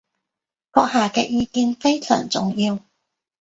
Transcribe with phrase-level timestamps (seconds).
[0.71, 2.79] 閣下嘅意見非常重要